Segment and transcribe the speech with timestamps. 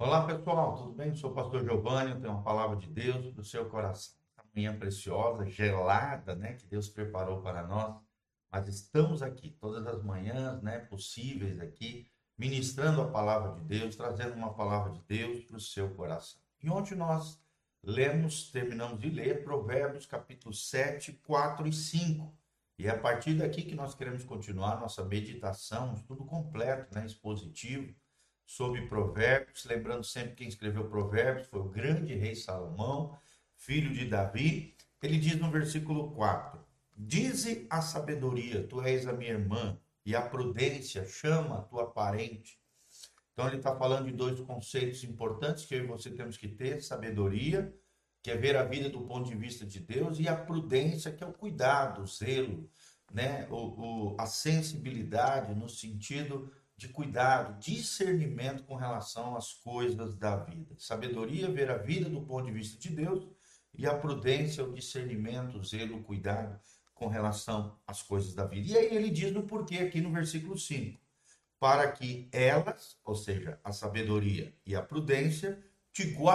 [0.00, 1.12] Olá pessoal, tudo bem?
[1.16, 4.14] Sou o pastor Giovanni, eu tenho uma palavra de Deus para o seu coração.
[4.38, 8.00] Essa manhã preciosa, gelada, né, que Deus preparou para nós,
[8.48, 12.08] mas estamos aqui todas as manhãs, né, possíveis aqui,
[12.38, 16.40] ministrando a palavra de Deus, trazendo uma palavra de Deus para o seu coração.
[16.62, 17.42] E ontem nós
[17.82, 22.32] lemos, terminamos de ler Provérbios capítulo 7, 4 e 5.
[22.78, 27.92] E é a partir daqui que nós queremos continuar nossa meditação, estudo completo, né, expositivo,
[28.48, 33.14] sobre Provérbios, lembrando sempre quem escreveu Provérbios foi o grande rei Salomão,
[33.54, 34.74] filho de Davi.
[35.02, 36.58] Ele diz no versículo 4:
[36.96, 42.58] Dize a sabedoria, tu és a minha irmã, e a prudência chama a tua parente.
[43.34, 46.82] Então ele está falando de dois conceitos importantes que eu e você temos que ter:
[46.82, 47.70] sabedoria,
[48.22, 51.22] que é ver a vida do ponto de vista de Deus, e a prudência, que
[51.22, 52.66] é o cuidado, o zelo,
[53.12, 53.46] né?
[53.50, 60.76] o, o a sensibilidade no sentido de cuidado, discernimento com relação às coisas da vida.
[60.78, 63.26] Sabedoria, ver a vida do ponto de vista de Deus,
[63.74, 66.58] e a prudência, o discernimento, o zelo, o cuidado
[66.94, 68.68] com relação às coisas da vida.
[68.68, 71.00] E aí ele diz no porquê aqui no versículo 5.
[71.58, 75.60] Para que elas, ou seja, a sabedoria e a prudência,
[75.92, 76.26] te guardem